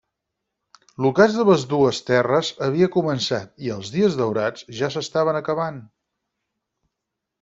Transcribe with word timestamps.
L'ocàs 1.03 1.35
de 1.39 1.43
les 1.49 1.65
Dues 1.73 1.99
Terres 2.07 2.49
havia 2.69 2.89
començat, 2.97 3.53
i 3.67 3.69
els 3.77 3.93
dies 3.97 4.19
daurats 4.23 4.67
ja 4.81 4.91
s'estaven 4.97 5.41
acabant. 5.43 5.79